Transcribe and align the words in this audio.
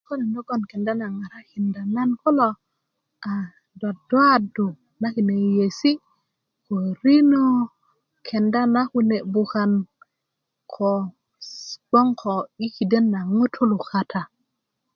kokölin 0.05 0.33
logon 0.35 0.61
kenda 0.69 0.93
na 0.99 1.07
ŋarakinda 1.17 1.81
nan 1.95 2.09
kulo 2.21 2.49
duwduwadu 3.79 4.67
na 5.01 5.07
kine 5.13 5.33
yeiyesi 5.43 5.91
ko 6.65 6.75
rino 7.01 7.43
kenda 8.27 8.61
na 8.73 8.81
kune 8.91 9.17
bukan 9.33 9.71
ko 10.73 10.91
bgoŋ 11.87 12.07
ko 12.21 12.33
i 12.65 12.67
kiden 12.75 13.05
na 13.13 13.19
ŋutulu 13.35 13.77
kata 13.89 14.21